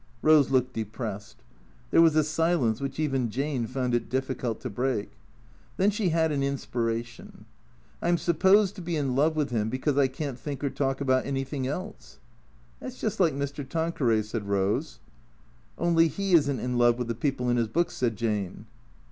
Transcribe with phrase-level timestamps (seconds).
[0.23, 1.43] Rose looked depressed.
[1.91, 5.11] There was a silence which even Jane found it difficult to break.
[5.77, 7.45] Then she had an inspiration."
[8.01, 11.01] I 'm supposed to be in love with him because I can't think or talk
[11.01, 12.17] about anything else.""
[12.79, 13.63] That 's just like Mr.
[13.63, 14.97] Tanqueray," said Rose."
[15.77, 18.65] Only he is n't in love with the people in his books," said Jane.